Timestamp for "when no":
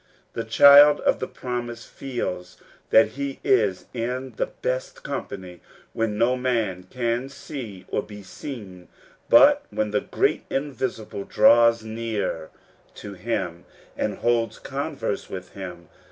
5.93-6.35